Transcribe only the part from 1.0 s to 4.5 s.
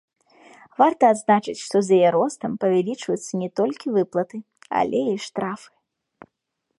адзначыць, што з яе ростам павялічваюцца не толькі выплаты,